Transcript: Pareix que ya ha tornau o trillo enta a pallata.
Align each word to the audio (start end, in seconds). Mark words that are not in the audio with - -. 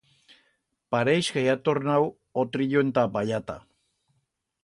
Pareix 0.95 1.27
que 1.35 1.43
ya 1.47 1.51
ha 1.57 1.59
tornau 1.69 2.09
o 2.43 2.47
trillo 2.55 2.83
enta 2.87 3.03
a 3.09 3.13
pallata. 3.19 3.59